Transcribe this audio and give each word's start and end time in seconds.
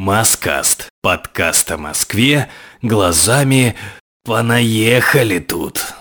Маскаст. 0.00 0.90
Подкаст 1.02 1.72
о 1.72 1.76
Москве 1.76 2.48
глазами 2.82 3.74
понаехали 4.24 5.40
тут. 5.40 5.92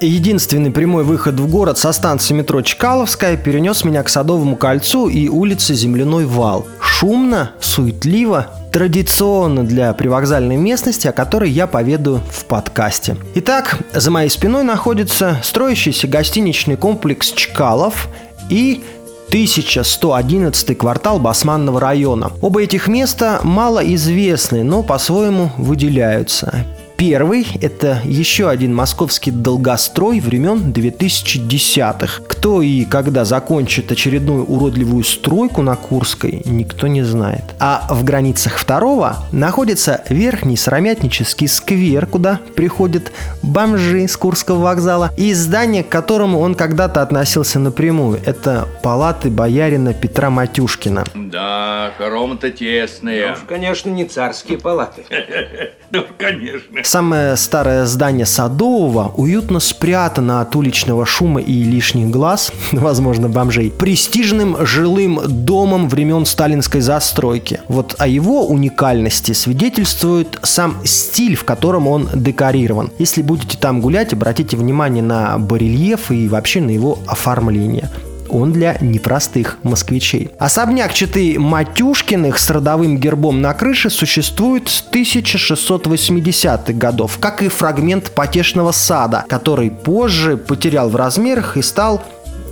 Единственный 0.00 0.72
прямой 0.72 1.04
выход 1.04 1.38
в 1.38 1.48
город 1.48 1.78
со 1.78 1.92
станции 1.92 2.34
метро 2.34 2.60
Чкаловская 2.60 3.36
перенес 3.36 3.84
меня 3.84 4.02
к 4.02 4.08
Садовому 4.08 4.56
кольцу 4.56 5.08
и 5.08 5.28
улице 5.28 5.74
Земляной 5.74 6.24
вал. 6.26 6.66
Шумно, 6.80 7.52
суетливо, 7.60 8.50
традиционно 8.76 9.64
для 9.64 9.94
привокзальной 9.94 10.56
местности, 10.56 11.08
о 11.08 11.12
которой 11.12 11.48
я 11.48 11.66
поведаю 11.66 12.20
в 12.30 12.44
подкасте. 12.44 13.16
Итак, 13.36 13.78
за 13.94 14.10
моей 14.10 14.28
спиной 14.28 14.64
находится 14.64 15.38
строящийся 15.42 16.06
гостиничный 16.06 16.76
комплекс 16.76 17.32
Чкалов 17.32 18.08
и 18.50 18.84
1111 19.28 20.76
квартал 20.76 21.18
Басманного 21.18 21.80
района. 21.80 22.32
Оба 22.42 22.64
этих 22.64 22.86
места 22.86 23.40
мало 23.42 23.80
известны, 23.94 24.62
но 24.62 24.82
по-своему 24.82 25.50
выделяются. 25.56 26.66
Первый– 26.96 27.46
это 27.60 28.00
еще 28.04 28.48
один 28.48 28.74
московский 28.74 29.30
долгострой 29.30 30.18
времен 30.20 30.72
2010-х. 30.72 32.22
Кто 32.26 32.62
и 32.62 32.86
когда 32.86 33.26
закончит 33.26 33.92
очередную 33.92 34.46
уродливую 34.46 35.04
стройку 35.04 35.60
на 35.60 35.76
Курской, 35.76 36.40
никто 36.46 36.86
не 36.86 37.02
знает. 37.02 37.42
А 37.60 37.86
в 37.90 38.02
границах 38.02 38.56
второго 38.56 39.18
находится 39.30 40.04
верхний 40.08 40.56
сыромятнический 40.56 41.48
сквер, 41.48 42.06
куда 42.06 42.40
приходят 42.54 43.12
бомжи 43.42 44.08
с 44.08 44.16
Курского 44.16 44.62
вокзала, 44.62 45.12
и 45.18 45.34
здание, 45.34 45.84
к 45.84 45.90
которому 45.90 46.40
он 46.40 46.54
когда-то 46.54 47.02
относился 47.02 47.58
напрямую. 47.58 48.20
Это 48.24 48.68
палаты 48.82 49.28
боярина 49.28 49.92
Петра 49.92 50.30
Матюшкина. 50.30 51.04
Да, 51.14 51.92
хоромы-то 51.98 52.50
тесные. 52.50 53.26
Ну 53.26 53.32
уж, 53.34 53.38
конечно, 53.46 53.90
не 53.90 54.06
царские 54.06 54.58
палаты. 54.58 55.04
Ну, 55.92 56.04
конечно. 56.18 56.82
Самое 56.86 57.36
старое 57.36 57.84
здание 57.84 58.26
Садового 58.26 59.12
уютно 59.16 59.58
спрятано 59.58 60.40
от 60.40 60.54
уличного 60.54 61.04
шума 61.04 61.40
и 61.40 61.64
лишних 61.64 62.10
глаз, 62.10 62.52
возможно, 62.72 63.28
бомжей, 63.28 63.72
престижным 63.72 64.64
жилым 64.64 65.20
домом 65.26 65.88
времен 65.88 66.24
сталинской 66.24 66.80
застройки. 66.80 67.60
Вот 67.66 67.96
о 67.98 68.06
его 68.06 68.46
уникальности 68.46 69.32
свидетельствует 69.32 70.38
сам 70.44 70.76
стиль, 70.84 71.34
в 71.34 71.42
котором 71.42 71.88
он 71.88 72.08
декорирован. 72.14 72.92
Если 73.00 73.20
будете 73.20 73.58
там 73.58 73.80
гулять, 73.80 74.12
обратите 74.12 74.56
внимание 74.56 75.02
на 75.02 75.38
барельеф 75.38 76.12
и 76.12 76.28
вообще 76.28 76.60
на 76.60 76.70
его 76.70 77.00
оформление 77.08 77.90
он 78.36 78.52
для 78.52 78.76
непростых 78.80 79.58
москвичей. 79.62 80.30
Особняк 80.38 80.92
Читы 80.92 81.38
Матюшкиных 81.38 82.38
с 82.38 82.50
родовым 82.50 82.98
гербом 82.98 83.40
на 83.40 83.54
крыше 83.54 83.88
существует 83.88 84.68
с 84.68 84.84
1680-х 84.92 86.74
годов, 86.74 87.16
как 87.18 87.42
и 87.42 87.48
фрагмент 87.48 88.10
потешного 88.10 88.72
сада, 88.72 89.24
который 89.28 89.70
позже 89.70 90.36
потерял 90.36 90.90
в 90.90 90.96
размерах 90.96 91.56
и 91.56 91.62
стал 91.62 92.02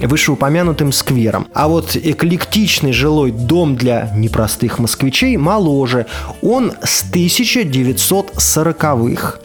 вышеупомянутым 0.01 0.93
сквером. 0.93 1.49
А 1.53 1.69
вот 1.69 1.97
эклектичный 1.97 2.93
жилой 2.93 3.31
дом 3.31 3.77
для 3.77 4.11
непростых 4.17 4.79
москвичей 4.79 5.37
моложе. 5.37 6.07
Он 6.43 6.73
с 6.83 7.05
1940-х. 7.13 9.39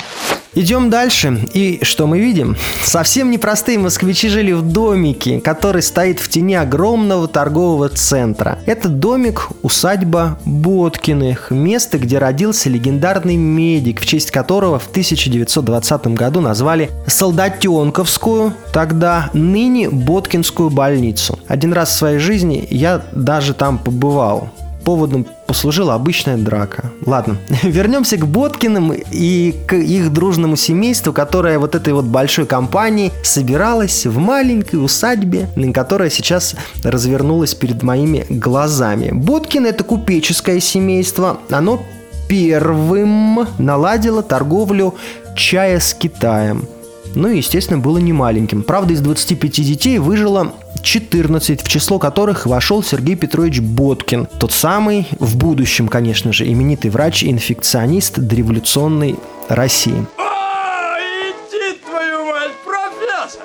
Идем 0.55 0.89
дальше. 0.89 1.47
И 1.53 1.80
что 1.83 2.08
мы 2.08 2.19
видим? 2.19 2.58
Совсем 2.83 3.30
непростые 3.30 3.78
москвичи 3.78 4.30
жили 4.30 4.52
в 4.52 4.64
домике, 4.64 5.39
который 5.39 5.83
стоит 5.83 6.19
в 6.19 6.28
тени 6.28 6.56
огромного 6.56 7.28
торгового 7.28 7.89
центра. 7.89 8.58
Этот 8.66 9.00
домик– 9.00 9.50
усадьба 9.61 10.39
Боткиных, 10.45 11.52
место, 11.52 12.00
где 12.00 12.17
родился 12.17 12.69
легендарный 12.69 13.36
медик, 13.36 14.01
в 14.01 14.07
честь 14.07 14.31
которого 14.31 14.79
в 14.79 14.88
1920 14.88 16.07
году 16.07 16.41
назвали 16.41 16.90
Солдатенковскую, 17.06 18.53
тогда 18.74 19.29
ныне 19.34 19.90
Боткинскую 19.90 20.72
больницу. 20.72 21.38
Один 21.47 21.74
раз 21.74 21.90
в 21.90 21.97
своей 21.97 22.18
жизни 22.18 22.68
я 22.72 23.03
даже 23.12 23.53
там 23.53 23.78
побывал 23.78 24.50
поводом 24.84 25.25
послужила 25.47 25.94
обычная 25.94 26.38
драка. 26.38 26.91
Ладно, 27.06 27.38
вернемся 27.63 28.17
к 28.17 28.28
Боткиным 28.28 28.94
и 28.94 29.56
к 29.67 29.75
их 29.75 30.12
дружному 30.13 30.56
семейству, 30.56 31.13
которое 31.13 31.59
вот 31.59 31.75
этой 31.75 31.94
вот 31.94 32.06
большой 32.06 32.45
компанией 32.45 33.12
собиралось 33.23 34.06
в 34.06 34.18
маленькой 34.18 34.84
усадьбе, 34.84 35.47
которая 35.73 36.09
сейчас 36.09 36.56
развернулась 36.84 37.53
перед 37.53 37.84
моими 37.84 38.25
глазами. 38.29 39.12
Боткин 39.12 39.66
это 39.66 39.84
купеческое 39.84 40.59
семейство, 40.59 41.39
оно 41.50 41.81
первым 42.28 43.47
наладило 43.57 44.22
торговлю 44.23 44.95
чая 45.35 45.79
с 45.79 45.94
Китаем. 45.94 46.68
Ну 47.16 47.30
и, 47.30 47.38
естественно, 47.38 47.80
было 47.80 47.97
не 47.97 48.14
маленьким. 48.14 48.64
Правда, 48.64 48.94
из 48.94 49.02
25 49.02 49.52
детей 49.66 49.97
выжило 50.00 50.53
14, 50.81 51.62
в 51.62 51.68
число 51.68 52.00
которых 52.00 52.46
вошел 52.46 52.84
Сергей 52.84 53.16
Петрович 53.16 53.59
Боткин, 53.59 54.28
тот 54.40 54.52
самый, 54.52 55.08
в 55.19 55.38
будущем, 55.38 55.88
конечно 55.88 56.31
же, 56.34 56.48
именитый 56.48 56.92
врач-инфекционист 56.92 58.19
дореволюционной 58.19 59.16
России. 59.48 60.06
О, 60.18 60.98
иди, 61.00 61.80
твою 61.86 62.25
мать, 62.25 62.52
профессор! 62.64 63.44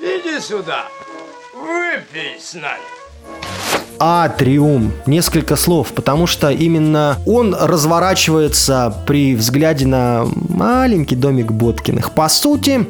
Иди 0.00 0.40
сюда, 0.40 0.84
выпей 1.54 2.38
с 2.40 2.54
нами. 2.54 2.82
Атриум. 3.98 4.92
Несколько 5.06 5.56
слов, 5.56 5.92
потому 5.94 6.26
что 6.26 6.50
именно 6.50 7.18
он 7.26 7.54
разворачивается 7.54 8.94
при 9.06 9.34
взгляде 9.34 9.86
на 9.86 10.26
маленький 10.48 11.16
домик 11.16 11.52
Боткиных. 11.52 12.10
По 12.10 12.28
сути, 12.28 12.86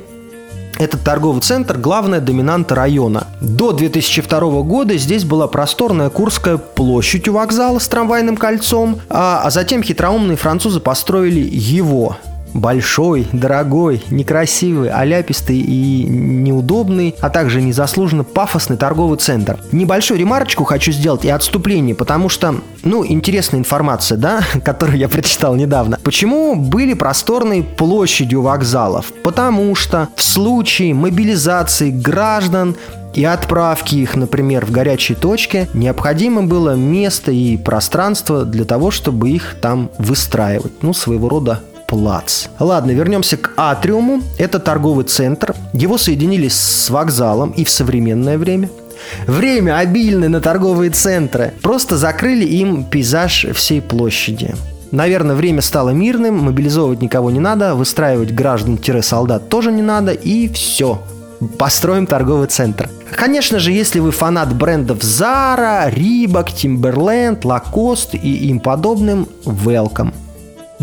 этот 0.79 1.03
торговый 1.03 1.41
центр– 1.41 1.79
главная 1.79 2.21
доминанта 2.21 2.75
района. 2.75 3.27
До 3.41 3.73
2002 3.73 4.63
года 4.63 4.97
здесь 4.97 5.25
была 5.25 5.47
просторная 5.47 6.11
Курская 6.11 6.57
площадь 6.57 7.29
у 7.29 7.33
вокзала 7.33 7.79
с 7.79 7.89
трамвайным 7.89 8.37
кольцом, 8.37 9.01
а, 9.09 9.43
а 9.45 9.51
затем 9.51 9.83
хитроумные 9.83 10.37
французы 10.37 10.81
построили 10.81 11.41
его 11.41 12.17
большой, 12.55 13.27
дорогой, 13.33 14.03
некрасивый, 14.11 14.89
оляпистый 14.89 15.59
и 15.59 16.05
неудобный, 16.05 17.15
а 17.21 17.29
также 17.29 17.61
незаслуженно 17.61 18.25
пафосный 18.25 18.77
торговый 18.77 19.19
центр. 19.19 19.59
Небольшую 19.73 20.19
ремарочку 20.19 20.65
хочу 20.65 20.93
сделать 20.93 21.25
и 21.25 21.29
отступление, 21.29 21.95
потому 21.95 22.29
что, 22.29 22.55
ну, 22.85 23.05
интересная 23.05 23.61
информация, 23.61 24.17
да, 24.17 24.43
которую 24.65 24.99
я 24.99 25.09
прочитал 25.09 25.55
недавно. 25.55 25.99
Почему 26.03 26.55
были 26.55 26.95
просторные 26.95 27.63
площади 27.63 28.37
вокзалов? 28.37 29.13
Потому 29.23 29.75
что 29.75 30.09
в 30.15 30.23
случае 30.23 30.95
мобилизации 30.95 31.91
граждан 31.91 32.77
и 33.15 33.25
отправки 33.25 33.95
их, 33.95 34.17
например, 34.17 34.67
в 34.67 34.71
горячие 34.71 35.17
точки, 35.17 35.69
необходимо 35.73 36.43
было 36.43 36.75
место 36.75 37.31
и 37.31 37.57
пространство 37.57 38.45
для 38.45 38.65
того, 38.65 38.91
чтобы 38.91 39.31
их 39.31 39.57
там 39.61 39.91
выстраивать. 39.99 40.73
Ну, 40.83 40.93
своего 40.93 41.29
рода 41.29 41.61
плац. 41.95 42.47
Ладно, 42.59 42.91
вернемся 42.91 43.37
к 43.37 43.53
Атриуму. 43.57 44.21
Это 44.37 44.59
торговый 44.59 45.05
центр. 45.05 45.55
Его 45.73 45.97
соединили 45.97 46.49
с 46.49 46.91
вокзалом 46.91 47.51
и 47.53 47.63
в 47.63 47.71
современное 47.71 48.37
время. 48.37 48.69
Время 49.29 49.77
обильное 49.77 50.29
на 50.29 50.41
торговые 50.41 50.91
центры. 50.91 51.55
Просто 51.63 51.97
закрыли 51.97 52.45
им 52.45 52.83
пейзаж 52.83 53.47
всей 53.55 53.81
площади. 53.81 54.57
Наверное, 54.91 55.37
время 55.37 55.61
стало 55.61 55.91
мирным, 55.91 56.39
мобилизовывать 56.43 57.01
никого 57.01 57.31
не 57.31 57.39
надо, 57.39 57.77
выстраивать 57.77 58.33
граждан-солдат 58.33 59.49
тоже 59.49 59.71
не 59.71 59.83
надо, 59.83 60.11
и 60.11 60.49
все. 60.49 61.01
Построим 61.59 62.09
торговый 62.09 62.49
центр. 62.49 62.91
Конечно 63.13 63.61
же, 63.61 63.71
если 63.71 64.01
вы 64.01 64.11
фанат 64.11 64.53
брендов 64.53 64.99
Zara, 64.99 65.95
Reebok, 65.95 66.49
Timberland, 66.57 67.43
Lacoste 67.43 68.19
и 68.19 68.49
им 68.49 68.59
подобным, 68.59 69.29
welcome 69.45 70.13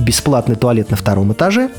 бесплатный 0.01 0.55
туалет 0.55 0.91
на 0.91 0.97
втором 0.97 1.33
этаже. 1.33 1.69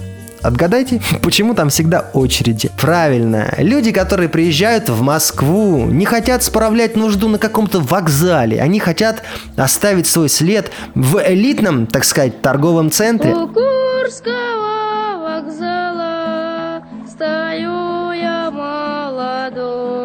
Отгадайте, 0.42 1.00
почему 1.22 1.54
там 1.54 1.68
всегда 1.70 2.10
очереди? 2.12 2.70
Правильно, 2.80 3.54
люди, 3.58 3.92
которые 3.92 4.28
приезжают 4.28 4.88
в 4.88 5.00
Москву, 5.02 5.86
не 5.86 6.04
хотят 6.04 6.42
справлять 6.42 6.96
нужду 6.96 7.28
на 7.28 7.38
каком-то 7.38 7.78
вокзале. 7.80 8.60
Они 8.60 8.80
хотят 8.80 9.22
оставить 9.56 10.08
свой 10.08 10.28
след 10.28 10.72
в 10.94 11.22
элитном, 11.24 11.86
так 11.86 12.04
сказать, 12.04 12.42
торговом 12.42 12.90
центре. 12.90 13.32
У 13.32 13.46
Курского 13.46 15.22
вокзала 15.22 16.82
стою 17.08 18.10
я 18.12 18.50
молодой. 18.50 20.02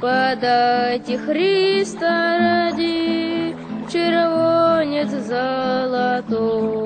Подайте 0.00 1.18
Христа 1.18 2.38
ради, 2.38 3.56
червонец 3.90 5.10
золотой. 5.26 6.83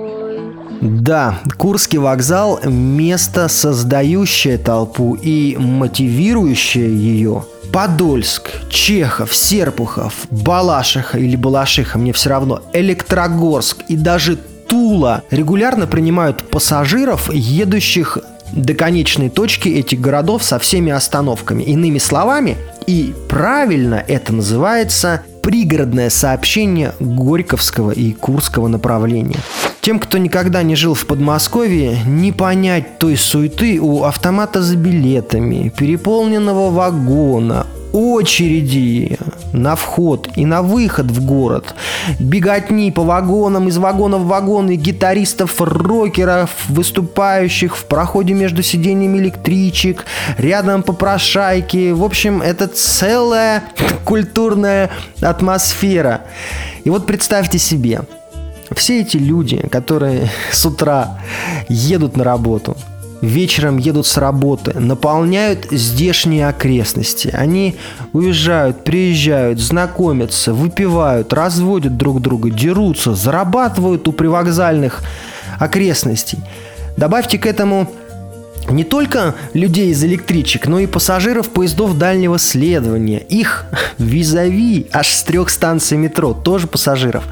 Да, 0.80 1.38
Курский 1.56 1.98
вокзал– 1.98 2.60
место, 2.64 3.48
создающее 3.48 4.58
толпу 4.58 5.14
и 5.14 5.56
мотивирующее 5.58 6.88
ее– 6.88 7.44
Подольск, 7.72 8.50
Чехов, 8.70 9.34
Серпухов, 9.34 10.14
Балашиха 10.30 11.18
или 11.18 11.36
Балашиха, 11.36 11.98
мне 11.98 12.12
все 12.12 12.30
равно, 12.30 12.62
Электрогорск 12.72 13.82
и 13.88 13.96
даже 13.96 14.36
Тула 14.68 15.22
регулярно 15.30 15.86
принимают 15.86 16.42
пассажиров, 16.42 17.32
едущих 17.32 18.18
до 18.52 18.74
конечной 18.74 19.28
точки 19.28 19.68
этих 19.68 20.00
городов 20.00 20.42
со 20.42 20.58
всеми 20.58 20.92
остановками. 20.92 21.62
Иными 21.62 21.98
словами, 21.98 22.56
и 22.86 23.14
правильно 23.28 24.02
это 24.06 24.32
называется 24.32 25.22
пригородное 25.48 26.10
сообщение 26.10 26.92
Горьковского 27.00 27.92
и 27.92 28.12
Курского 28.12 28.68
направления. 28.68 29.38
Тем, 29.80 29.98
кто 29.98 30.18
никогда 30.18 30.62
не 30.62 30.76
жил 30.76 30.92
в 30.92 31.06
Подмосковье, 31.06 32.00
не 32.04 32.32
понять 32.32 32.98
той 32.98 33.16
суеты 33.16 33.80
у 33.80 34.04
автомата 34.04 34.60
с 34.60 34.74
билетами, 34.74 35.72
переполненного 35.74 36.70
вагона, 36.70 37.66
очереди 37.94 39.16
на 39.52 39.76
вход 39.76 40.28
и 40.36 40.44
на 40.44 40.62
выход 40.62 41.06
в 41.06 41.24
город, 41.24 41.74
беготни 42.18 42.90
по 42.90 43.02
вагонам, 43.02 43.68
из 43.68 43.78
вагона 43.78 44.18
в 44.18 44.26
вагон 44.26 44.70
и 44.70 44.76
гитаристов, 44.76 45.60
рокеров, 45.60 46.50
выступающих 46.68 47.76
в 47.76 47.84
проходе 47.84 48.34
между 48.34 48.62
сиденьями 48.62 49.18
электричек, 49.18 50.04
рядом 50.36 50.82
попрошайки. 50.82 51.92
В 51.92 52.04
общем, 52.04 52.42
это 52.42 52.68
целая 52.68 53.64
культурная 54.04 54.90
атмосфера. 55.20 56.22
И 56.84 56.90
вот 56.90 57.06
представьте 57.06 57.58
себе, 57.58 58.02
все 58.74 59.00
эти 59.00 59.16
люди, 59.16 59.66
которые 59.68 60.30
с 60.52 60.64
утра 60.66 61.18
едут 61.68 62.16
на 62.16 62.24
работу, 62.24 62.76
вечером 63.20 63.78
едут 63.78 64.06
с 64.06 64.16
работы, 64.16 64.78
наполняют 64.78 65.66
здешние 65.70 66.48
окрестности. 66.48 67.28
Они 67.32 67.76
уезжают, 68.12 68.84
приезжают, 68.84 69.58
знакомятся, 69.58 70.52
выпивают, 70.52 71.32
разводят 71.32 71.96
друг 71.96 72.20
друга, 72.20 72.50
дерутся, 72.50 73.14
зарабатывают 73.14 74.06
у 74.08 74.12
привокзальных 74.12 75.02
окрестностей. 75.58 76.38
Добавьте 76.96 77.38
к 77.38 77.46
этому 77.46 77.90
не 78.70 78.84
только 78.84 79.34
людей 79.54 79.90
из 79.90 80.04
электричек, 80.04 80.66
но 80.66 80.78
и 80.78 80.86
пассажиров 80.86 81.48
поездов 81.48 81.96
дальнего 81.96 82.38
следования. 82.38 83.18
Их 83.18 83.66
визави 83.98 84.86
аж 84.92 85.08
с 85.08 85.22
трех 85.22 85.50
станций 85.50 85.96
метро, 85.96 86.34
тоже 86.34 86.66
пассажиров. 86.66 87.24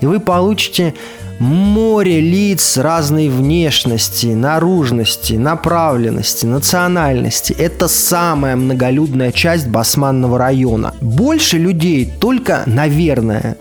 И 0.00 0.06
вы 0.06 0.20
получите 0.20 0.94
море 1.38 2.20
лиц 2.20 2.76
разной 2.76 3.28
внешности, 3.28 4.26
наружности, 4.26 5.34
направленности, 5.34 6.46
национальности. 6.46 7.52
Это 7.52 7.88
самая 7.88 8.56
многолюдная 8.56 9.32
часть 9.32 9.68
Басманного 9.68 10.38
района. 10.38 10.94
Больше 11.00 11.58
людей 11.58 12.12
только, 12.20 12.62
наверное, 12.66 13.56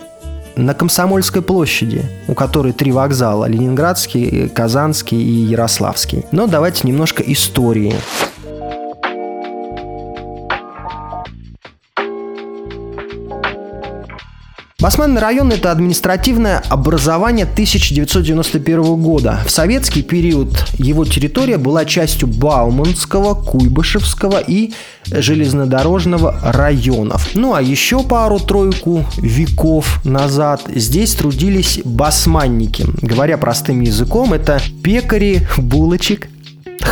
на 0.55 0.73
Комсомольской 0.73 1.41
площади, 1.41 2.03
у 2.27 2.33
которой 2.33 2.73
три 2.73 2.91
вокзала– 2.91 3.45
Ленинградский, 3.47 4.49
Казанский 4.49 5.21
и 5.21 5.45
Ярославский. 5.45 6.25
Но 6.31 6.47
давайте 6.47 6.87
немножко 6.87 7.23
истории. 7.23 7.95
Басманный 14.83 15.21
район– 15.21 15.49
это 15.53 15.71
административное 15.71 16.61
образование 16.67 17.45
1991 17.45 19.01
года. 19.01 19.39
В 19.45 19.49
советский 19.49 20.01
период 20.01 20.49
его 20.73 21.05
территория 21.05 21.57
была 21.57 21.85
частью 21.85 22.27
Бауманского, 22.27 23.33
Куйбышевского 23.33 24.43
и 24.45 24.73
железнодорожного 25.05 26.37
районов. 26.43 27.29
Ну 27.33 27.53
а 27.53 27.61
еще 27.61 28.03
пару-тройку 28.03 29.05
веков 29.19 30.01
назад 30.03 30.63
здесь 30.75 31.15
трудились 31.15 31.79
басманники. 31.85 32.85
Говоря 33.01 33.37
простым 33.37 33.79
языком, 33.79 34.33
это 34.33 34.59
пекари 34.83 35.47
булочек, 35.55 36.27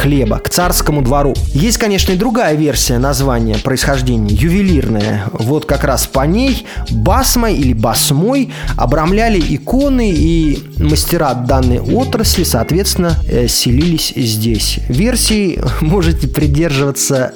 хлеба 0.01 0.39
к 0.39 0.50
царскому 0.50 1.01
двору. 1.01 1.36
Есть, 1.53 1.77
конечно, 1.77 2.12
и 2.12 2.15
другая 2.15 2.56
версия 2.56 2.98
названия 2.98 3.57
происхождения, 3.57 4.33
ювелирная. 4.33 5.25
Вот 5.31 5.65
как 5.65 5.83
раз 5.83 6.07
по 6.07 6.25
ней 6.25 6.65
басмой 6.89 7.56
или 7.56 7.74
басмой 7.74 8.51
обрамляли 8.77 9.39
иконы 9.56 10.12
и 10.12 10.59
мастера 10.77 11.33
данной 11.36 11.80
отрасли, 11.80 12.44
соответственно, 12.44 13.15
э, 13.27 13.48
селились 13.48 14.13
здесь. 14.15 14.80
Версии 14.89 15.62
можете 15.81 16.27
придерживаться 16.27 17.33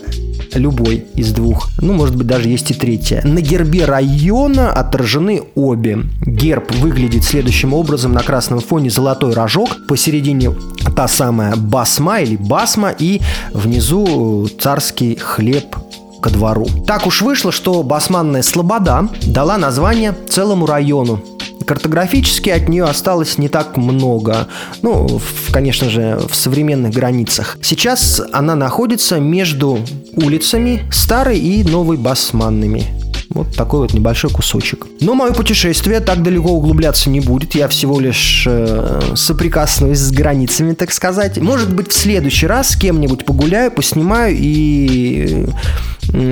любой 0.56 1.06
из 1.16 1.32
двух. 1.32 1.70
Ну, 1.80 1.94
может 1.94 2.16
быть, 2.16 2.28
даже 2.28 2.50
есть 2.50 2.72
и 2.72 2.74
третья. 2.74 3.22
На 3.24 3.42
гербе 3.42 3.86
района 3.86 4.72
отражены 4.72 5.44
обе. 5.56 6.00
Герб 6.26 6.72
выглядит 6.76 7.24
следующим 7.24 7.74
образом. 7.74 8.14
На 8.14 8.22
красном 8.22 8.60
фоне 8.60 8.90
золотой 8.90 9.34
рожок, 9.34 9.88
посередине 9.88 10.52
та 10.96 11.08
самая 11.08 11.56
басма 11.56 12.22
или 12.22 12.36
басма, 12.36 12.94
и 12.98 13.22
внизу 13.54 14.48
царский 14.60 15.16
хлеб 15.16 15.76
ко 16.22 16.30
двору. 16.30 16.66
Так 16.88 17.06
уж 17.06 17.22
вышло, 17.22 17.52
что 17.52 17.84
басманная 17.84 18.42
слобода 18.42 19.08
дала 19.28 19.58
название 19.58 20.16
целому 20.30 20.66
району 20.66 21.22
Картографически 21.66 22.50
от 22.50 22.70
нее 22.70 22.86
осталось 22.86 23.38
не 23.38 23.50
так 23.50 23.78
много. 23.78 24.48
Ну, 24.82 25.08
в, 25.20 25.52
конечно 25.52 25.90
же, 25.90 26.20
в 26.30 26.36
современных 26.36 26.94
границах. 26.94 27.58
Сейчас 27.62 28.22
она 28.32 28.56
находится 28.56 29.20
между 29.20 29.80
улицами 30.16 30.84
Старой 30.92 31.40
и 31.40 31.64
Новой 31.64 31.98
Басманными. 31.98 32.86
Вот 33.30 33.54
такой 33.54 33.82
вот 33.82 33.94
небольшой 33.94 34.30
кусочек. 34.30 34.88
Но 35.02 35.14
мое 35.14 35.34
путешествие 35.34 36.00
так 36.00 36.24
далеко 36.24 36.52
углубляться 36.52 37.10
не 37.10 37.20
будет. 37.20 37.54
Я 37.54 37.68
всего 37.68 38.00
лишь 38.00 38.46
э, 38.48 39.14
соприкасываюсь 39.16 40.00
с 40.00 40.12
границами, 40.12 40.74
так 40.74 40.94
сказать. 40.94 41.38
Может 41.40 41.74
быть, 41.76 41.92
в 41.92 41.94
следующий 41.94 42.48
раз 42.48 42.70
с 42.70 42.76
кем-нибудь 42.78 43.26
погуляю, 43.26 43.72
поснимаю 43.72 44.36
и 44.38 45.48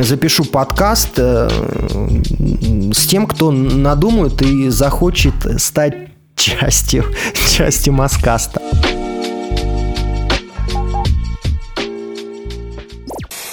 запишу 0.01 0.45
подкаст 0.45 1.11
э, 1.17 1.49
с 2.93 3.05
тем, 3.05 3.27
кто 3.27 3.51
надумает 3.51 4.41
и 4.41 4.69
захочет 4.69 5.33
стать 5.57 6.09
частью, 6.35 7.05
частью 7.51 7.93
Маскаста. 7.93 8.61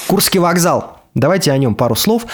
Курский 0.07 0.41
вокзал. 0.41 0.99
Давайте 1.15 1.53
о 1.53 1.59
нем 1.59 1.75
пару 1.75 1.97
слов. 1.97 2.27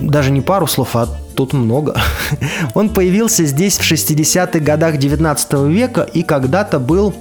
Даже 0.00 0.30
не 0.30 0.40
пару 0.40 0.66
слов, 0.66 0.96
а 0.96 1.08
тут 1.34 1.52
много. 1.52 2.00
Он 2.74 2.88
появился 2.88 3.44
здесь 3.44 3.78
в 3.78 3.82
60-х 3.82 4.58
годах 4.58 4.98
19 4.98 5.52
века 5.68 6.02
и 6.02 6.22
когда-то 6.22 6.78
был 6.78 7.14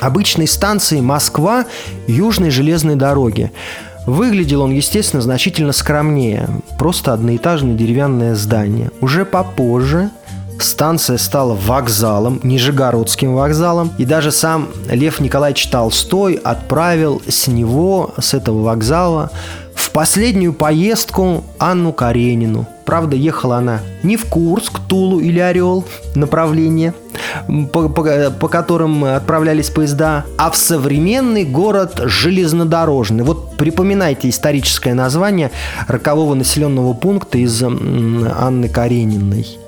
обычной 0.00 0.46
станцией 0.46 1.02
Москва 1.02 1.66
Южной 2.06 2.50
железной 2.50 2.96
дороги. 2.96 3.52
Выглядел 4.06 4.62
он, 4.62 4.70
естественно, 4.70 5.20
значительно 5.20 5.72
скромнее. 5.72 6.48
Просто 6.78 7.12
одноэтажное 7.12 7.74
деревянное 7.74 8.34
здание. 8.34 8.90
Уже 9.00 9.24
попозже 9.24 10.10
станция 10.58 11.18
стала 11.18 11.54
вокзалом, 11.54 12.40
Нижегородским 12.42 13.34
вокзалом, 13.34 13.92
и 13.98 14.04
даже 14.04 14.30
сам 14.30 14.68
Лев 14.88 15.20
Николаевич 15.20 15.66
Толстой 15.66 16.34
отправил 16.34 17.20
с 17.28 17.46
него, 17.46 18.14
с 18.18 18.32
этого 18.32 18.62
вокзала, 18.62 19.30
в 19.76 19.90
последнюю 19.90 20.52
поездку 20.52 21.44
Анну 21.58 21.92
Каренину. 21.92 22.66
Правда, 22.84 23.14
ехала 23.14 23.58
она 23.58 23.80
не 24.02 24.16
в 24.16 24.24
Курск, 24.26 24.80
Тулу 24.88 25.20
или 25.20 25.38
Орел 25.38 25.84
направление, 26.14 26.94
по, 27.72 27.88
по, 27.88 28.30
по 28.30 28.48
которым 28.48 29.04
отправлялись 29.04 29.70
поезда, 29.70 30.24
а 30.38 30.50
в 30.50 30.56
современный 30.56 31.44
город 31.44 32.00
железнодорожный. 32.04 33.24
Вот 33.24 33.56
припоминайте 33.56 34.30
историческое 34.30 34.94
название 34.94 35.50
рокового 35.88 36.34
населенного 36.34 36.92
пункта 36.94 37.38
из 37.38 37.62
Анны 37.62 38.68
Карениной 38.68 39.58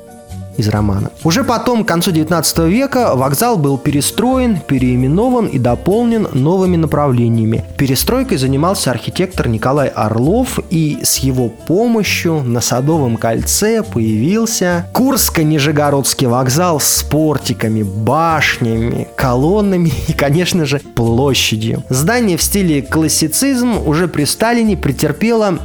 из 0.58 0.68
романа. 0.68 1.10
Уже 1.24 1.44
потом, 1.44 1.84
к 1.84 1.88
концу 1.88 2.10
19 2.10 2.58
века, 2.68 3.14
вокзал 3.14 3.56
был 3.56 3.78
перестроен, 3.78 4.60
переименован 4.60 5.46
и 5.46 5.58
дополнен 5.58 6.28
новыми 6.34 6.76
направлениями. 6.76 7.64
Перестройкой 7.78 8.36
занимался 8.36 8.90
архитектор 8.90 9.48
Николай 9.48 9.88
Орлов, 9.88 10.58
и 10.68 10.98
с 11.02 11.16
его 11.18 11.48
помощью 11.48 12.42
на 12.42 12.60
Садовом 12.60 13.16
кольце 13.16 13.82
появился 13.82 14.86
Курско-Нижегородский 14.92 16.26
вокзал 16.26 16.80
с 16.80 17.04
портиками, 17.04 17.84
башнями, 17.84 19.08
колоннами 19.16 19.92
и, 20.08 20.12
конечно 20.12 20.66
же, 20.66 20.80
площадью. 20.80 21.84
Здание 21.88 22.36
в 22.36 22.42
стиле 22.42 22.82
классицизм 22.82 23.78
уже 23.86 24.08
при 24.08 24.24
Сталине 24.24 24.76
претерпело 24.76 25.58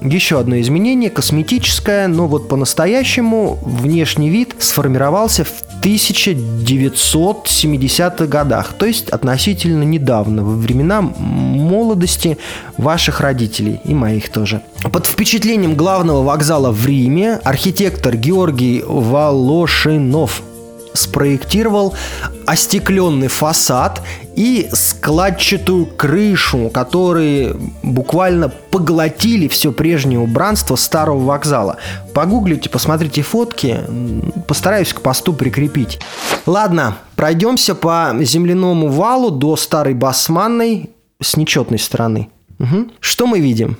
еще 0.00 0.38
одно 0.38 0.58
изменение, 0.60 1.10
косметическое, 1.10 2.08
но 2.08 2.26
вот 2.26 2.48
по-настоящему 2.48 3.58
внешний 3.62 4.30
вид 4.30 4.54
сформировался 4.58 5.44
в 5.44 5.52
1970-х 5.82 8.26
годах, 8.26 8.72
то 8.78 8.86
есть 8.86 9.10
относительно 9.10 9.84
недавно, 9.84 10.42
во 10.44 10.56
времена 10.56 11.02
молодости 11.02 12.38
ваших 12.76 13.20
родителей 13.20 13.80
и 13.84 13.94
моих 13.94 14.30
тоже. 14.30 14.62
Под 14.92 15.06
впечатлением 15.06 15.74
главного 15.74 16.22
вокзала 16.22 16.70
в 16.70 16.86
Риме 16.86 17.40
архитектор 17.44 18.16
Георгий 18.16 18.84
Волошинов 18.86 20.42
спроектировал 20.96 21.94
остекленный 22.46 23.28
фасад 23.28 24.02
и 24.34 24.68
складчатую 24.72 25.86
крышу, 25.86 26.70
которые 26.70 27.56
буквально 27.82 28.48
поглотили 28.48 29.48
все 29.48 29.72
прежнее 29.72 30.18
убранство 30.18 30.76
старого 30.76 31.24
вокзала. 31.24 31.76
Погуглите, 32.14 32.68
посмотрите 32.68 33.22
фотки, 33.22 33.80
постараюсь 34.46 34.92
к 34.92 35.00
посту 35.00 35.32
прикрепить. 35.32 35.98
Ладно, 36.44 36.96
пройдемся 37.16 37.74
по 37.74 38.14
земляному 38.20 38.88
валу 38.88 39.30
до 39.30 39.56
старой 39.56 39.94
басманной 39.94 40.90
с 41.20 41.36
нечетной 41.36 41.78
стороны. 41.78 42.28
Угу. 42.58 42.88
Что 43.00 43.26
мы 43.26 43.40
видим? 43.40 43.78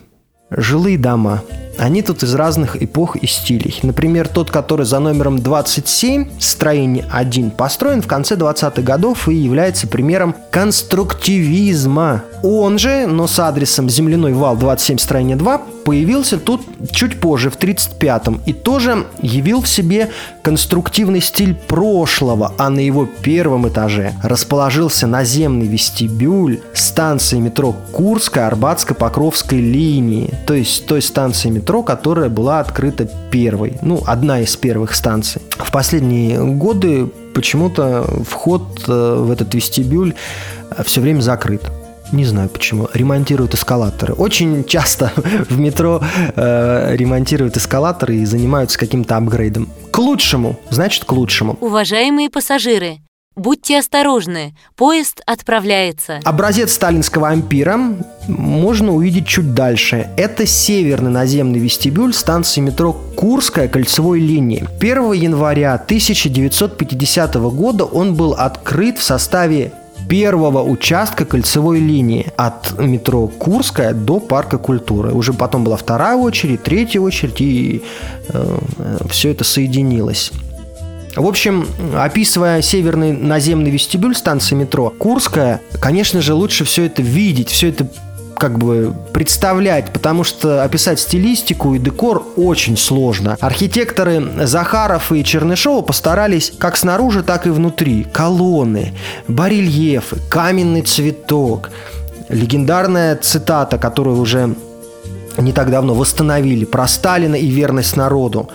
Жилые 0.56 0.96
дома. 0.96 1.42
Они 1.78 2.00
тут 2.00 2.22
из 2.22 2.34
разных 2.34 2.82
эпох 2.82 3.16
и 3.16 3.26
стилей. 3.26 3.78
Например, 3.82 4.26
тот, 4.26 4.50
который 4.50 4.86
за 4.86 4.98
номером 4.98 5.38
27, 5.42 6.30
строение 6.38 7.04
1, 7.12 7.50
построен 7.50 8.00
в 8.00 8.06
конце 8.06 8.36
20-х 8.36 8.80
годов 8.80 9.28
и 9.28 9.34
является 9.34 9.86
примером 9.86 10.34
конструктивизма. 10.50 12.24
Он 12.42 12.78
же, 12.78 13.06
но 13.06 13.26
с 13.26 13.38
адресом 13.38 13.90
земляной 13.90 14.32
вал 14.32 14.56
27, 14.56 14.96
строение 14.96 15.36
2, 15.36 15.62
появился 15.86 16.38
тут 16.38 16.62
чуть 16.90 17.20
позже, 17.20 17.48
в 17.48 17.56
35-м, 17.56 18.40
и 18.44 18.52
тоже 18.52 19.06
явил 19.22 19.62
в 19.62 19.68
себе 19.68 20.10
конструктивный 20.42 21.20
стиль 21.20 21.54
прошлого, 21.54 22.52
а 22.58 22.70
на 22.70 22.80
его 22.80 23.06
первом 23.06 23.68
этаже 23.68 24.14
расположился 24.24 25.06
наземный 25.06 25.68
вестибюль 25.68 26.60
станции 26.74 27.38
метро 27.38 27.72
Курская, 27.92 28.48
Арбатско-Покровской 28.48 29.60
линии, 29.60 30.34
то 30.44 30.54
есть 30.54 30.86
той 30.86 31.00
станции 31.00 31.50
метро, 31.50 31.84
которая 31.84 32.28
была 32.30 32.58
открыта 32.58 33.08
первой, 33.30 33.78
ну, 33.80 34.02
одна 34.06 34.40
из 34.40 34.56
первых 34.56 34.92
станций. 34.92 35.40
В 35.50 35.70
последние 35.70 36.42
годы 36.42 37.06
почему-то 37.32 38.04
вход 38.28 38.82
э, 38.88 39.16
в 39.20 39.30
этот 39.30 39.54
вестибюль 39.54 40.14
э, 40.70 40.82
все 40.82 41.00
время 41.00 41.20
закрыт. 41.20 41.62
Не 42.12 42.24
знаю 42.24 42.48
почему. 42.48 42.88
Ремонтируют 42.94 43.54
эскалаторы. 43.54 44.14
Очень 44.14 44.64
часто 44.64 45.12
в 45.48 45.58
метро 45.58 46.00
э, 46.34 46.96
ремонтируют 46.96 47.56
эскалаторы 47.56 48.16
и 48.16 48.24
занимаются 48.24 48.78
каким-то 48.78 49.16
апгрейдом. 49.16 49.68
К 49.90 49.98
лучшему, 49.98 50.58
значит, 50.70 51.04
к 51.04 51.12
лучшему. 51.12 51.56
Уважаемые 51.60 52.30
пассажиры, 52.30 52.98
будьте 53.34 53.78
осторожны, 53.78 54.54
поезд 54.76 55.20
отправляется. 55.26 56.20
Образец 56.24 56.72
сталинского 56.74 57.28
ампира 57.28 57.78
можно 58.28 58.94
увидеть 58.94 59.26
чуть 59.26 59.54
дальше. 59.54 60.08
Это 60.16 60.46
северный 60.46 61.10
наземный 61.10 61.58
вестибюль 61.58 62.14
станции 62.14 62.60
метро 62.60 62.92
Курская 62.92 63.68
кольцевой 63.68 64.20
линии. 64.20 64.66
1 64.80 65.12
января 65.12 65.74
1950 65.74 67.34
года 67.34 67.84
он 67.84 68.14
был 68.14 68.32
открыт 68.32 68.98
в 68.98 69.02
составе 69.02 69.72
первого 70.08 70.62
участка 70.62 71.24
кольцевой 71.24 71.80
линии 71.80 72.32
от 72.36 72.78
метро 72.78 73.26
Курская 73.26 73.92
до 73.92 74.20
парка 74.20 74.58
культуры. 74.58 75.12
Уже 75.12 75.32
потом 75.32 75.64
была 75.64 75.76
вторая 75.76 76.16
очередь, 76.16 76.62
третья 76.62 77.00
очередь, 77.00 77.40
и 77.40 77.82
э, 78.28 78.58
все 79.08 79.30
это 79.30 79.44
соединилось. 79.44 80.32
В 81.16 81.26
общем, 81.26 81.66
описывая 81.96 82.60
северный 82.60 83.12
наземный 83.12 83.70
вестибюль 83.70 84.14
станции 84.14 84.54
метро 84.54 84.90
Курская, 84.90 85.62
конечно 85.80 86.20
же, 86.20 86.34
лучше 86.34 86.64
все 86.64 86.84
это 86.84 87.00
видеть, 87.00 87.48
все 87.48 87.68
это 87.68 87.88
как 88.38 88.58
бы 88.58 88.94
представлять, 89.12 89.92
потому 89.92 90.24
что 90.24 90.62
описать 90.62 91.00
стилистику 91.00 91.74
и 91.74 91.78
декор 91.78 92.26
очень 92.36 92.76
сложно. 92.76 93.36
Архитекторы 93.40 94.46
Захаров 94.46 95.12
и 95.12 95.24
Чернышова 95.24 95.82
постарались 95.82 96.52
как 96.58 96.76
снаружи, 96.76 97.22
так 97.22 97.46
и 97.46 97.50
внутри. 97.50 98.04
Колонны, 98.04 98.92
барельефы, 99.28 100.18
каменный 100.28 100.82
цветок. 100.82 101.70
Легендарная 102.28 103.16
цитата, 103.16 103.78
которую 103.78 104.18
уже 104.18 104.54
не 105.38 105.52
так 105.52 105.70
давно 105.70 105.94
восстановили, 105.94 106.64
про 106.64 106.86
Сталина 106.88 107.34
и 107.34 107.46
верность 107.46 107.96
народу, 107.96 108.48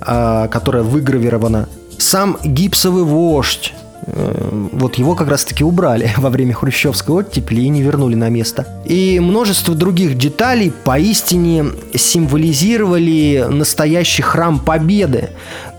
а, 0.00 0.48
которая 0.48 0.82
выгравирована. 0.82 1.68
Сам 1.98 2.38
гипсовый 2.42 3.04
вождь, 3.04 3.72
вот 4.06 4.96
его 4.96 5.14
как 5.14 5.28
раз-таки 5.28 5.64
убрали 5.64 6.10
во 6.16 6.30
время 6.30 6.54
хрущевской 6.54 7.16
оттепели 7.16 7.62
и 7.62 7.68
не 7.68 7.82
вернули 7.82 8.14
на 8.14 8.28
место. 8.28 8.66
И 8.84 9.20
множество 9.20 9.74
других 9.74 10.16
деталей 10.16 10.70
поистине 10.70 11.66
символизировали 11.94 13.46
настоящий 13.48 14.22
храм 14.22 14.58
Победы. 14.58 15.30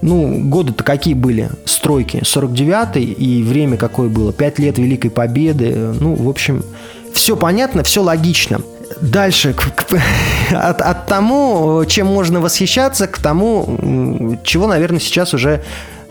Ну, 0.01 0.39
годы-то 0.49 0.83
какие 0.83 1.13
были? 1.13 1.49
Стройки. 1.65 2.17
49-й 2.17 3.03
и 3.03 3.43
время 3.43 3.77
какое 3.77 4.09
было? 4.09 4.33
Пять 4.33 4.59
лет 4.59 4.77
Великой 4.77 5.09
Победы. 5.09 5.93
Ну, 5.99 6.15
в 6.15 6.29
общем, 6.29 6.63
все 7.13 7.35
понятно, 7.35 7.83
все 7.83 8.03
логично. 8.03 8.61
Дальше, 9.01 9.53
к, 9.53 9.73
к, 9.73 10.01
от, 10.51 10.81
от 10.81 11.07
тому, 11.07 11.83
чем 11.87 12.07
можно 12.07 12.39
восхищаться, 12.39 13.07
к 13.07 13.17
тому, 13.17 14.37
чего, 14.43 14.67
наверное, 14.67 14.99
сейчас 14.99 15.33
уже 15.33 15.63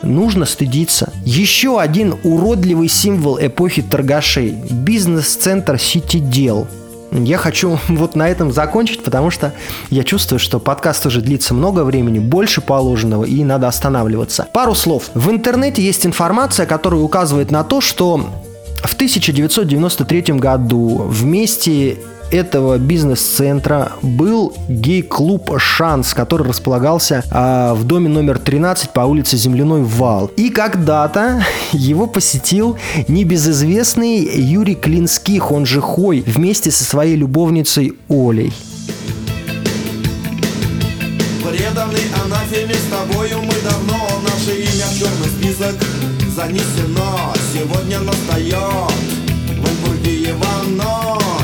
нужно 0.05 0.47
стыдиться. 0.47 1.13
Еще 1.25 1.81
один 1.81 2.15
уродливый 2.23 2.89
символ 2.89 3.39
эпохи 3.41 3.83
торгашей– 3.83 4.51
бизнес-центр 4.71 5.79
Сити 5.79 6.19
Дел. 6.19 6.67
Я 7.13 7.39
хочу 7.39 7.79
вот 7.89 8.17
на 8.17 8.29
этом 8.29 8.53
закончить, 8.53 9.03
потому 9.05 9.31
что 9.31 9.53
я 9.91 10.05
чувствую, 10.05 10.39
что 10.39 10.59
подкаст 10.59 11.07
уже 11.07 11.21
длится 11.21 11.55
много 11.55 11.85
времени, 11.85 12.19
больше 12.19 12.61
положенного, 12.61 13.25
и 13.25 13.45
надо 13.45 13.69
останавливаться. 13.69 14.49
Пару 14.53 14.75
слов. 14.75 15.11
В 15.15 15.31
интернете 15.31 15.83
есть 15.83 16.05
информация, 16.05 16.67
которая 16.67 17.01
указывает 17.01 17.51
на 17.51 17.65
то, 17.65 17.81
что 17.81 18.29
в 18.83 18.95
1993 18.95 20.35
году 20.35 21.07
вместе 21.09 21.99
этого 22.31 22.79
бизнес-центра 22.79 23.93
был 24.03 24.55
гей-клуб 24.69 25.59
«Шанс», 25.59 26.15
который 26.15 26.49
располагался 26.49 27.23
а, 27.31 27.75
в 27.75 27.85
доме 27.85 28.09
номер 28.09 28.39
13 28.39 28.91
по 28.91 29.01
улице 29.01 29.37
Земляной 29.37 29.83
Вал. 29.83 30.31
И 30.37 30.51
когда-то 30.51 31.45
его 31.73 32.07
посетил 32.07 32.77
небезызвестный 33.09 34.19
Юрий 34.41 34.75
Клинских, 34.75 35.51
он 35.51 35.67
же 35.67 35.81
Хой, 35.81 36.23
вместе 36.27 36.71
со 36.71 36.85
своей 36.85 37.17
любовницей 37.17 37.95
Олей. 38.09 38.53
Преданный 41.43 42.03
анафеме 42.25 42.75
с 42.75 42.91
тобою 42.91 43.43
мы 43.43 43.55
давно 43.63 43.99
Наше 44.23 44.59
имя 44.61 44.87
в 44.87 44.99
черный 44.99 45.29
список 45.29 45.75
занесено 46.35 47.33
Сегодня 47.53 48.01
настает 48.01 48.95
в 50.65 50.71
ночь 50.71 51.44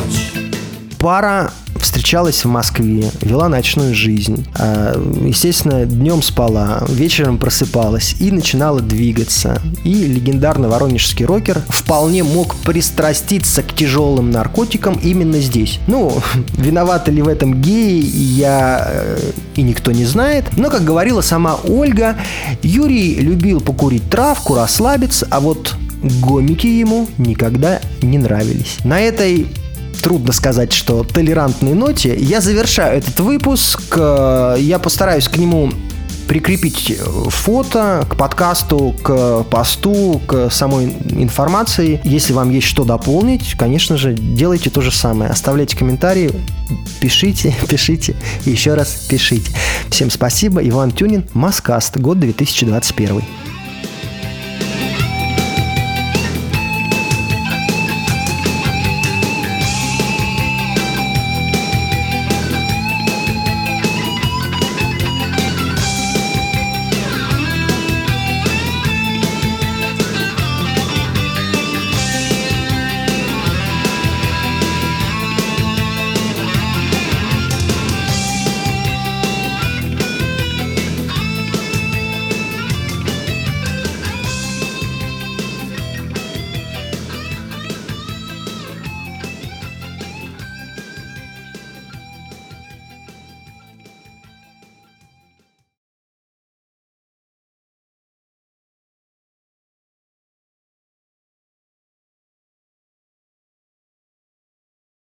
пара 1.00 1.50
встречалась 1.76 2.44
в 2.44 2.48
Москве, 2.48 3.10
вела 3.22 3.48
ночную 3.48 3.94
жизнь. 3.94 4.46
А, 4.54 4.94
естественно, 5.24 5.86
днем 5.86 6.22
спала, 6.22 6.84
вечером 6.88 7.38
просыпалась 7.38 8.16
и 8.20 8.30
начинала 8.30 8.80
двигаться. 8.80 9.60
И 9.82 9.94
легендарный 9.94 10.68
воронежский 10.68 11.24
рокер 11.24 11.62
вполне 11.68 12.22
мог 12.22 12.54
пристраститься 12.56 13.62
к 13.62 13.74
тяжелым 13.74 14.30
наркотикам 14.30 15.00
именно 15.02 15.40
здесь. 15.40 15.80
Ну, 15.86 16.12
виноваты 16.58 17.10
ли 17.10 17.22
в 17.22 17.28
этом 17.28 17.60
геи, 17.60 18.04
я 18.04 18.86
э, 18.86 19.18
и 19.56 19.62
никто 19.62 19.90
не 19.92 20.04
знает. 20.04 20.44
Но, 20.56 20.68
как 20.68 20.84
говорила 20.84 21.22
сама 21.22 21.58
Ольга, 21.66 22.16
Юрий 22.62 23.14
любил 23.14 23.60
покурить 23.60 24.08
травку, 24.10 24.54
расслабиться, 24.54 25.26
а 25.30 25.40
вот 25.40 25.74
гомики 26.02 26.66
ему 26.66 27.08
никогда 27.16 27.80
не 28.02 28.18
нравились. 28.18 28.78
На 28.84 29.00
этой 29.00 29.46
трудно 30.00 30.32
сказать, 30.32 30.72
что 30.72 31.04
толерантной 31.04 31.74
ноте, 31.74 32.16
я 32.16 32.40
завершаю 32.40 32.98
этот 32.98 33.18
выпуск. 33.20 33.80
Э, 33.96 34.56
я 34.58 34.78
постараюсь 34.78 35.28
к 35.28 35.36
нему 35.36 35.70
прикрепить 36.30 36.96
фото 37.28 38.06
к 38.08 38.14
подкасту, 38.14 38.94
к 39.02 39.42
посту, 39.50 40.22
к 40.28 40.48
самой 40.48 40.96
информации. 41.10 42.00
Если 42.04 42.32
вам 42.32 42.50
есть 42.50 42.68
что 42.68 42.84
дополнить, 42.84 43.56
конечно 43.58 43.96
же, 43.96 44.14
делайте 44.14 44.70
то 44.70 44.80
же 44.80 44.92
самое. 44.92 45.32
Оставляйте 45.32 45.76
комментарии, 45.76 46.30
пишите, 47.00 47.52
пишите 47.68 48.14
еще 48.44 48.74
раз 48.74 49.06
пишите. 49.08 49.50
Всем 49.90 50.08
спасибо. 50.08 50.60
Иван 50.66 50.92
Тюнин, 50.92 51.24
Маскаст, 51.34 51.96
год 51.96 52.20
2021. 52.20 53.22